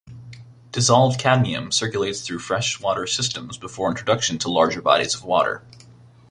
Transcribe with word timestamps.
Dissolved 0.71 1.19
cadmium 1.19 1.71
circulates 1.71 2.21
through 2.21 2.39
freshwater 2.39 3.05
systems 3.05 3.55
before 3.55 3.91
introduction 3.91 4.39
to 4.39 4.49
larger 4.49 4.81
bodies 4.81 5.13
of 5.13 5.23
water. 5.23 5.63